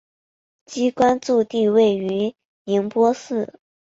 [0.65, 3.59] 机关驻地位于宁波市。